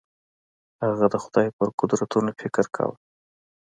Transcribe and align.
هغه 0.83 1.05
د 1.13 1.15
خدای 1.23 1.47
په 1.57 1.63
قدرتونو 1.79 2.29
فکر 2.41 2.65
کاوه. 2.75 2.95